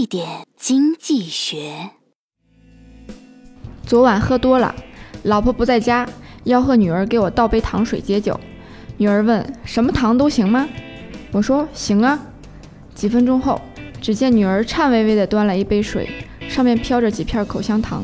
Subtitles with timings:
[0.00, 1.90] 一点经济学。
[3.84, 4.74] 昨晚喝多了，
[5.24, 6.08] 老婆不在家，
[6.46, 8.40] 吆喝女儿给我倒杯糖水解酒。
[8.96, 10.66] 女儿问：“什么糖都行吗？”
[11.32, 12.18] 我说：“行啊。”
[12.96, 13.60] 几分钟后，
[14.00, 16.08] 只见女儿颤巍巍地端来一杯水，
[16.48, 18.02] 上面飘着几片口香糖。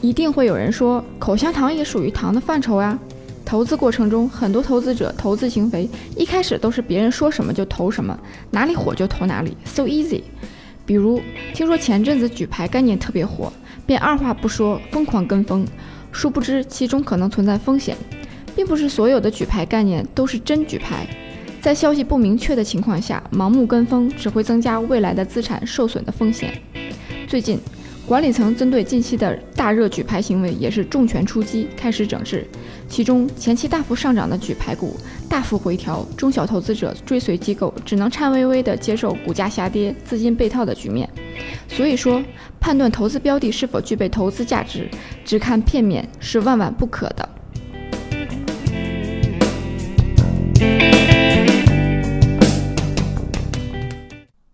[0.00, 2.98] 一定会有人说，口香糖也属于糖的范畴呀。
[3.44, 8.18] 投资过程中，很多投资者投资行为一开始都是别人说什么就投什么，
[8.50, 10.22] 哪里火就投哪里，so easy。
[10.86, 11.20] 比如，
[11.52, 13.52] 听说前阵子举牌概念特别火，
[13.86, 15.66] 便二话不说疯狂跟风，
[16.10, 17.96] 殊不知其中可能存在风险，
[18.56, 21.06] 并不是所有的举牌概念都是真举牌。
[21.60, 26.52] 在消息不明确的情况下，盲目跟风只会增加未来的资产受损的风险。
[27.28, 27.58] 最近。
[28.06, 32.46] 管理层针对近期的大热举牌行为，也是重拳出击，开始整治。
[32.86, 34.94] 其中前期大幅上涨的举牌股
[35.26, 41.08] 大幅回调，中小投资者追随机构只能颤巍巍地接受股价下跌、资金被套的局面。
[41.66, 42.22] 所以说，
[42.60, 44.86] 判断投资标的是否具备投资价值，
[45.24, 47.26] 只看片面是万万不可的。